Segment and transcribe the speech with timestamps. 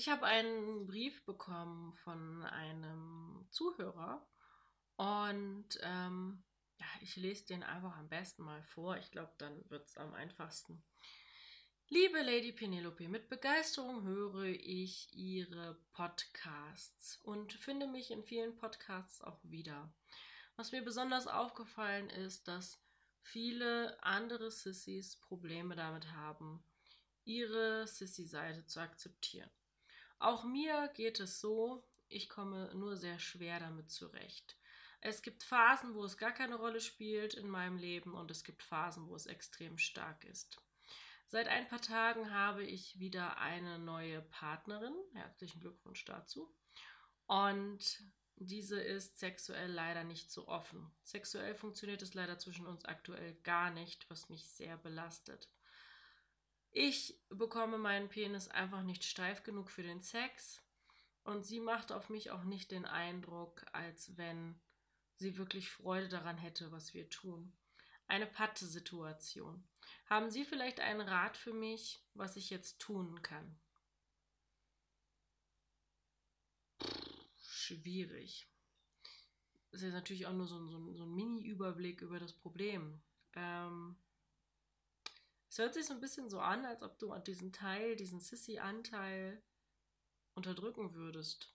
[0.00, 4.26] Ich habe einen Brief bekommen von einem Zuhörer
[4.96, 6.42] und ähm,
[6.78, 8.96] ja, ich lese den einfach am besten mal vor.
[8.96, 10.82] Ich glaube, dann wird es am einfachsten.
[11.88, 19.20] Liebe Lady Penelope, mit Begeisterung höre ich Ihre Podcasts und finde mich in vielen Podcasts
[19.20, 19.92] auch wieder.
[20.56, 22.82] Was mir besonders aufgefallen ist, dass
[23.20, 26.64] viele andere Sissys Probleme damit haben,
[27.26, 29.50] ihre Sissy-Seite zu akzeptieren.
[30.20, 34.56] Auch mir geht es so, ich komme nur sehr schwer damit zurecht.
[35.00, 38.62] Es gibt Phasen, wo es gar keine Rolle spielt in meinem Leben und es gibt
[38.62, 40.58] Phasen, wo es extrem stark ist.
[41.26, 44.94] Seit ein paar Tagen habe ich wieder eine neue Partnerin.
[45.14, 46.52] Herzlichen Glückwunsch dazu.
[47.26, 48.02] Und
[48.36, 50.92] diese ist sexuell leider nicht so offen.
[51.02, 55.48] Sexuell funktioniert es leider zwischen uns aktuell gar nicht, was mich sehr belastet.
[56.72, 60.62] Ich bekomme meinen Penis einfach nicht steif genug für den Sex
[61.24, 64.60] und sie macht auf mich auch nicht den Eindruck, als wenn
[65.16, 67.52] sie wirklich Freude daran hätte, was wir tun.
[68.06, 69.62] Eine Patte-Situation.
[70.06, 73.58] Haben Sie vielleicht einen Rat für mich, was ich jetzt tun kann?
[77.38, 78.48] Schwierig.
[79.70, 83.00] Das ist jetzt natürlich auch nur so, so, so ein Mini-Überblick über das Problem.
[83.34, 83.96] Ähm,
[85.50, 89.42] es hört sich so ein bisschen so an, als ob du diesen Teil, diesen Sissy-Anteil
[90.34, 91.52] unterdrücken würdest.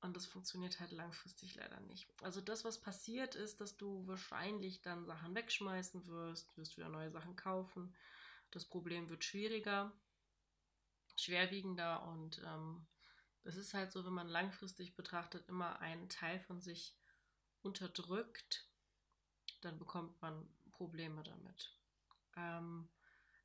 [0.00, 2.08] Und das funktioniert halt langfristig leider nicht.
[2.22, 7.10] Also das, was passiert ist, dass du wahrscheinlich dann Sachen wegschmeißen wirst, wirst wieder neue
[7.10, 7.94] Sachen kaufen.
[8.50, 9.92] Das Problem wird schwieriger,
[11.16, 12.86] schwerwiegender und ähm,
[13.42, 16.96] das ist halt so, wenn man langfristig betrachtet immer einen Teil von sich
[17.60, 18.66] unterdrückt,
[19.60, 21.74] dann bekommt man Probleme damit.
[22.36, 22.88] Ähm,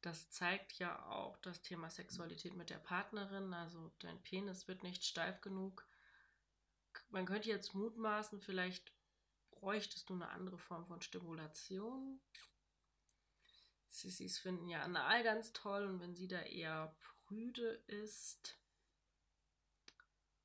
[0.02, 3.54] das zeigt ja auch das Thema Sexualität mit der Partnerin.
[3.54, 5.86] Also dein Penis wird nicht steif genug.
[7.10, 8.94] Man könnte jetzt mutmaßen, vielleicht
[9.52, 12.22] bräuchtest du eine andere Form von Stimulation.
[13.90, 16.96] Sissys finden ja Anal ganz toll und wenn sie da eher
[17.28, 18.58] prüde ist,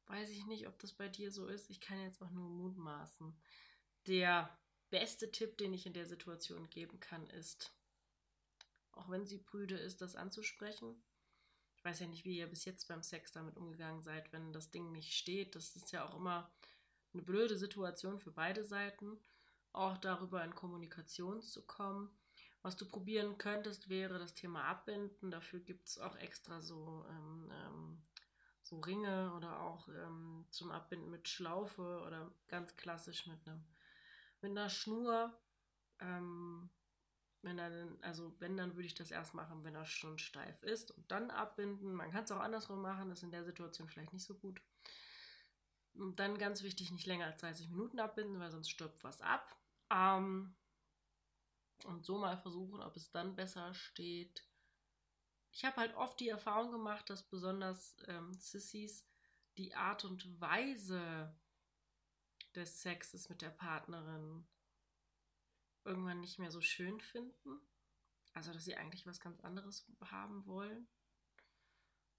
[0.06, 1.70] weiß ich nicht, ob das bei dir so ist.
[1.70, 3.38] Ich kann jetzt auch nur mutmaßen.
[4.06, 4.58] Der
[4.90, 7.72] beste Tipp, den ich in der Situation geben kann, ist,
[8.96, 11.02] auch wenn sie prüde ist, das anzusprechen.
[11.76, 14.70] Ich weiß ja nicht, wie ihr bis jetzt beim Sex damit umgegangen seid, wenn das
[14.70, 15.54] Ding nicht steht.
[15.54, 16.50] Das ist ja auch immer
[17.12, 19.18] eine blöde Situation für beide Seiten,
[19.72, 22.10] auch darüber in Kommunikation zu kommen.
[22.62, 25.30] Was du probieren könntest, wäre das Thema Abbinden.
[25.30, 28.02] Dafür gibt es auch extra so, ähm, ähm,
[28.62, 33.62] so Ringe oder auch ähm, zum Abbinden mit Schlaufe oder ganz klassisch mit, einem,
[34.40, 35.38] mit einer Schnur.
[37.44, 40.90] Wenn er also wenn, dann würde ich das erst machen, wenn er schon steif ist
[40.90, 41.92] und dann abbinden.
[41.92, 44.62] Man kann es auch andersrum machen, das ist in der Situation vielleicht nicht so gut.
[45.94, 49.56] Und dann ganz wichtig, nicht länger als 30 Minuten abbinden, weil sonst stirbt was ab.
[49.90, 50.56] Ähm,
[51.84, 54.48] und so mal versuchen, ob es dann besser steht.
[55.52, 59.06] Ich habe halt oft die Erfahrung gemacht, dass besonders ähm, Sissys
[59.58, 61.36] die Art und Weise
[62.54, 64.46] des Sexes mit der Partnerin
[65.84, 67.60] irgendwann nicht mehr so schön finden.
[68.32, 70.88] Also, dass sie eigentlich was ganz anderes haben wollen.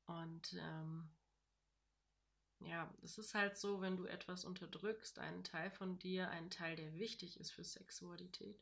[0.06, 1.09] Und ähm,
[2.59, 6.75] ja, es ist halt so, wenn du etwas unterdrückst, einen Teil von dir, einen Teil,
[6.75, 8.62] der wichtig ist für Sexualität,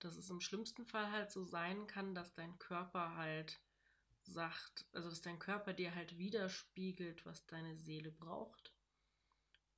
[0.00, 3.60] dass es im schlimmsten Fall halt so sein kann, dass dein Körper halt
[4.24, 8.72] sagt, also dass dein Körper dir halt widerspiegelt, was deine Seele braucht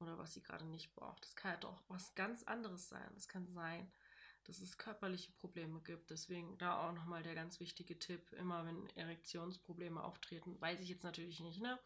[0.01, 1.25] oder was sie gerade nicht braucht.
[1.25, 3.13] Das kann halt auch was ganz anderes sein.
[3.17, 3.91] Es kann sein,
[4.44, 6.10] dass es körperliche Probleme gibt.
[6.10, 11.05] Deswegen da auch nochmal der ganz wichtige Tipp, immer wenn Erektionsprobleme auftreten, weiß ich jetzt
[11.05, 11.78] natürlich nicht, ne?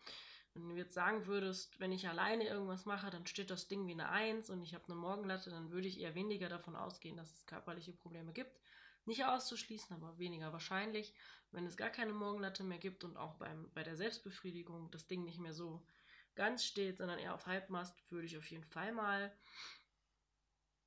[0.55, 3.93] Wenn du jetzt sagen würdest, wenn ich alleine irgendwas mache, dann steht das Ding wie
[3.93, 7.33] eine Eins und ich habe eine Morgenlatte, dann würde ich eher weniger davon ausgehen, dass
[7.33, 8.59] es körperliche Probleme gibt.
[9.05, 11.15] Nicht auszuschließen, aber weniger wahrscheinlich.
[11.53, 15.25] Wenn es gar keine Morgenlatte mehr gibt und auch beim, bei der Selbstbefriedigung das Ding
[15.25, 15.87] nicht mehr so
[16.35, 19.33] ganz steht, sondern eher auf Halbmast, würde ich auf jeden Fall mal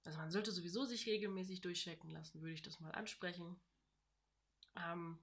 [0.03, 3.59] also man sollte sowieso sich regelmäßig durchchecken lassen, würde ich das mal ansprechen.
[4.75, 5.19] Ähm,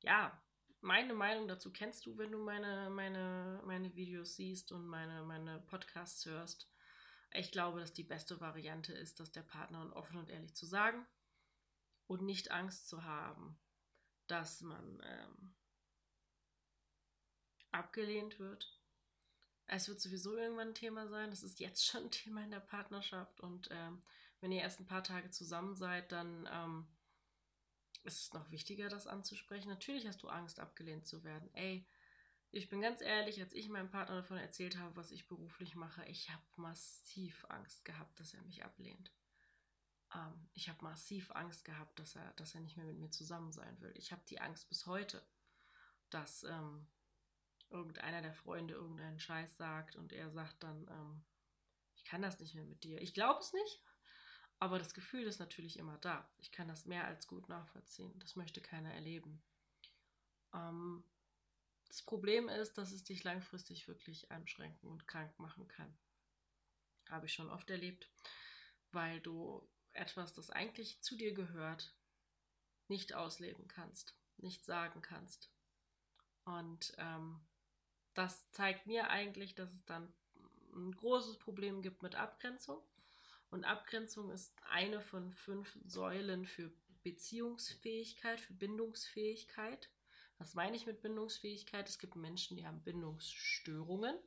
[0.00, 0.42] ja,
[0.80, 5.60] meine Meinung dazu kennst du, wenn du meine, meine, meine Videos siehst und meine, meine
[5.60, 6.70] Podcasts hörst.
[7.32, 11.06] Ich glaube, dass die beste Variante ist, das der Partnerin offen und ehrlich zu sagen
[12.06, 13.60] und nicht Angst zu haben,
[14.26, 15.54] dass man ähm,
[17.72, 18.79] abgelehnt wird
[19.72, 21.30] es wird sowieso irgendwann ein Thema sein.
[21.30, 23.40] Das ist jetzt schon ein Thema in der Partnerschaft.
[23.40, 24.02] Und ähm,
[24.40, 26.88] wenn ihr erst ein paar Tage zusammen seid, dann ähm,
[28.02, 29.68] ist es noch wichtiger, das anzusprechen.
[29.68, 31.48] Natürlich hast du Angst, abgelehnt zu werden.
[31.54, 31.86] Ey,
[32.50, 36.04] ich bin ganz ehrlich, als ich meinem Partner davon erzählt habe, was ich beruflich mache,
[36.06, 39.12] ich habe massiv Angst gehabt, dass er mich ablehnt.
[40.12, 43.52] Ähm, ich habe massiv Angst gehabt, dass er, dass er nicht mehr mit mir zusammen
[43.52, 43.92] sein will.
[43.94, 45.22] Ich habe die Angst bis heute,
[46.08, 46.88] dass ähm,
[47.70, 51.24] irgendeiner der Freunde irgendeinen Scheiß sagt und er sagt dann, ähm,
[51.94, 53.00] ich kann das nicht mehr mit dir.
[53.00, 53.82] Ich glaube es nicht,
[54.58, 56.28] aber das Gefühl ist natürlich immer da.
[56.38, 58.18] Ich kann das mehr als gut nachvollziehen.
[58.18, 59.42] Das möchte keiner erleben.
[60.52, 61.04] Ähm,
[61.86, 65.96] das Problem ist, dass es dich langfristig wirklich einschränken und krank machen kann.
[67.08, 68.08] Habe ich schon oft erlebt,
[68.92, 71.94] weil du etwas, das eigentlich zu dir gehört,
[72.88, 75.50] nicht ausleben kannst, nicht sagen kannst.
[76.44, 77.40] Und ähm,
[78.20, 80.12] das zeigt mir eigentlich, dass es dann
[80.74, 82.78] ein großes Problem gibt mit Abgrenzung.
[83.50, 86.70] Und Abgrenzung ist eine von fünf Säulen für
[87.02, 89.88] Beziehungsfähigkeit, für Bindungsfähigkeit.
[90.36, 91.88] Was meine ich mit Bindungsfähigkeit?
[91.88, 94.18] Es gibt Menschen, die haben Bindungsstörungen.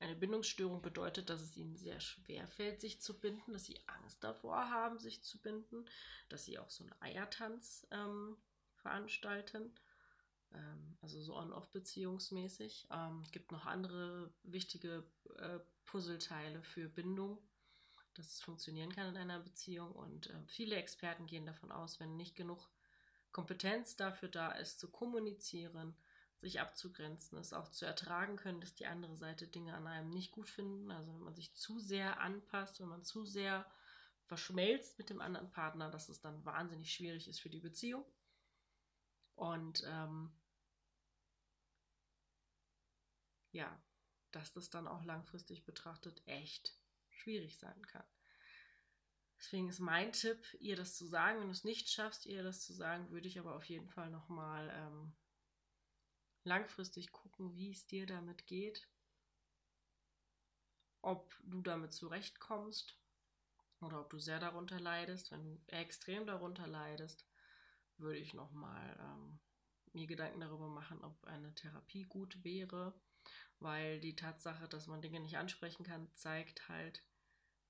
[0.00, 4.24] Eine Bindungsstörung bedeutet, dass es ihnen sehr schwer fällt, sich zu binden, dass sie Angst
[4.24, 5.88] davor haben, sich zu binden,
[6.28, 8.36] dass sie auch so einen Eiertanz ähm,
[8.74, 9.72] veranstalten,
[10.54, 12.88] ähm, also so on-off-beziehungsmäßig.
[12.90, 15.04] Ähm, gibt noch andere wichtige
[15.36, 17.38] äh, Puzzleteile für Bindung,
[18.14, 19.92] dass es funktionieren kann in einer Beziehung.
[19.92, 22.70] Und äh, viele Experten gehen davon aus, wenn nicht genug
[23.32, 25.96] Kompetenz dafür da ist, zu kommunizieren,
[26.40, 30.30] sich abzugrenzen, es auch zu ertragen können, dass die andere Seite Dinge an einem nicht
[30.30, 30.90] gut finden.
[30.90, 33.66] Also wenn man sich zu sehr anpasst, wenn man zu sehr
[34.26, 38.04] verschmelzt mit dem anderen Partner, dass es dann wahnsinnig schwierig ist für die Beziehung.
[39.34, 40.32] Und ähm,
[43.54, 43.80] ja,
[44.32, 46.76] dass das dann auch langfristig betrachtet echt
[47.08, 48.04] schwierig sein kann.
[49.38, 51.38] Deswegen ist mein Tipp, ihr das zu sagen.
[51.38, 54.10] Wenn du es nicht schaffst, ihr das zu sagen, würde ich aber auf jeden Fall
[54.10, 55.14] nochmal ähm,
[56.42, 58.88] langfristig gucken, wie es dir damit geht.
[61.00, 62.98] Ob du damit zurechtkommst
[63.80, 65.30] oder ob du sehr darunter leidest.
[65.30, 67.26] Wenn du extrem darunter leidest,
[67.98, 69.38] würde ich nochmal ähm,
[69.92, 72.94] mir Gedanken darüber machen, ob eine Therapie gut wäre
[73.60, 77.02] weil die Tatsache, dass man Dinge nicht ansprechen kann, zeigt halt,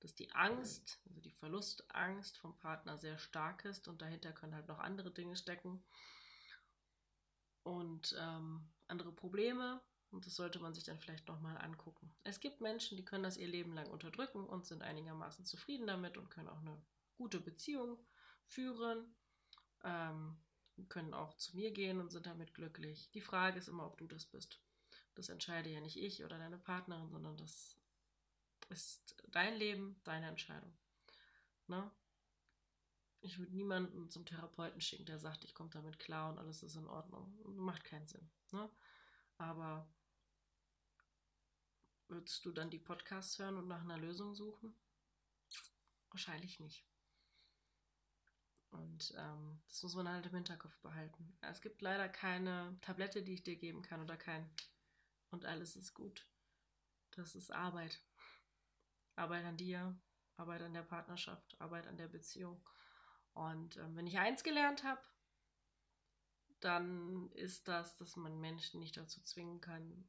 [0.01, 4.69] dass die Angst, also die Verlustangst vom Partner sehr stark ist und dahinter können halt
[4.69, 5.83] noch andere Dinge stecken
[7.63, 9.81] und ähm, andere Probleme
[10.11, 12.15] und das sollte man sich dann vielleicht nochmal angucken.
[12.23, 16.17] Es gibt Menschen, die können das ihr Leben lang unterdrücken und sind einigermaßen zufrieden damit
[16.17, 16.81] und können auch eine
[17.17, 17.99] gute Beziehung
[18.47, 19.15] führen,
[19.83, 20.37] ähm,
[20.89, 23.11] können auch zu mir gehen und sind damit glücklich.
[23.13, 24.64] Die Frage ist immer, ob du das bist.
[25.15, 27.79] Das entscheide ja nicht ich oder deine Partnerin, sondern das
[28.69, 30.77] ist dein Leben, deine Entscheidung.
[31.67, 31.91] Ne?
[33.21, 36.77] Ich würde niemanden zum Therapeuten schicken, der sagt, ich komme damit klar und alles ist
[36.77, 37.35] in Ordnung.
[37.57, 38.31] Macht keinen Sinn.
[38.53, 38.69] Ne?
[39.39, 39.89] Aber
[42.09, 44.75] würdest du dann die Podcasts hören und nach einer Lösung suchen?
[46.11, 46.85] Wahrscheinlich nicht.
[48.71, 51.37] Und ähm, das muss man halt im Hinterkopf behalten.
[51.41, 54.51] Es gibt leider keine Tablette, die ich dir geben kann oder kein
[55.35, 56.27] und alles ist gut.
[57.11, 58.01] Das ist Arbeit.
[59.17, 60.01] Arbeit an dir,
[60.37, 62.65] Arbeit an der Partnerschaft, Arbeit an der Beziehung.
[63.33, 65.03] Und ähm, wenn ich eins gelernt habe,
[66.61, 70.09] dann ist das, dass man Menschen nicht dazu zwingen kann,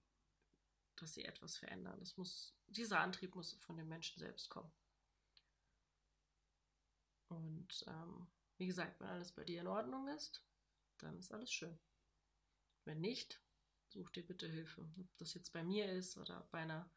[0.95, 1.99] dass sie etwas verändern.
[1.99, 4.71] Das muss, dieser Antrieb muss von den Menschen selbst kommen.
[7.29, 8.27] Und ähm,
[8.57, 10.45] wie gesagt, wenn alles bei dir in Ordnung ist,
[10.99, 11.77] dann ist alles schön.
[12.85, 13.41] Wenn nicht,
[13.95, 14.81] such dir bitte Hilfe.
[14.99, 16.89] Ob das jetzt bei mir ist oder bei einer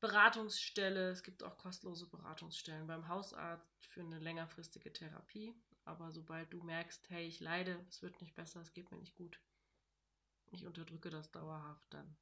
[0.00, 1.10] Beratungsstelle.
[1.10, 5.54] Es gibt auch kostenlose Beratungsstellen beim Hausarzt für eine längerfristige Therapie.
[5.84, 9.14] Aber sobald du merkst, hey, ich leide, es wird nicht besser, es geht mir nicht
[9.14, 9.38] gut,
[10.50, 12.16] ich unterdrücke das dauerhaft, dann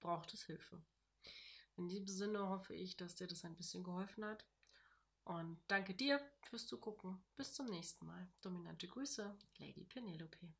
[0.00, 0.80] braucht es Hilfe.
[1.76, 4.46] In diesem Sinne hoffe ich, dass dir das ein bisschen geholfen hat.
[5.24, 7.22] Und danke dir fürs Zugucken.
[7.36, 8.28] Bis zum nächsten Mal.
[8.40, 10.52] Dominante Grüße, Lady Penelope.